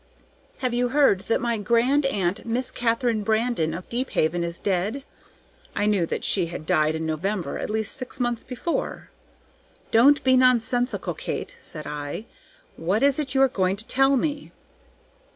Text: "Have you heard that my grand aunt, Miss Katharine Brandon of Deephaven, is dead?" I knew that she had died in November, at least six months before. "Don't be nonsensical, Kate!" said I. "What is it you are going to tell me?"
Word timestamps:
"Have 0.65 0.73
you 0.73 0.87
heard 0.87 1.19
that 1.29 1.39
my 1.39 1.59
grand 1.59 2.07
aunt, 2.07 2.43
Miss 2.43 2.71
Katharine 2.71 3.21
Brandon 3.21 3.71
of 3.75 3.87
Deephaven, 3.87 4.43
is 4.43 4.57
dead?" 4.57 5.03
I 5.75 5.85
knew 5.85 6.07
that 6.07 6.23
she 6.25 6.47
had 6.47 6.65
died 6.65 6.95
in 6.95 7.05
November, 7.05 7.59
at 7.59 7.69
least 7.69 7.95
six 7.95 8.19
months 8.19 8.43
before. 8.43 9.11
"Don't 9.91 10.23
be 10.23 10.35
nonsensical, 10.35 11.13
Kate!" 11.13 11.55
said 11.61 11.85
I. 11.85 12.25
"What 12.77 13.03
is 13.03 13.19
it 13.19 13.35
you 13.35 13.43
are 13.43 13.47
going 13.47 13.75
to 13.75 13.85
tell 13.85 14.17
me?" 14.17 14.51